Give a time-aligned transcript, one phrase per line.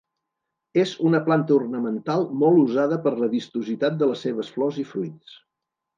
[0.83, 5.41] És una planta ornamental molt usada per la vistositat de les seves flors i fruits.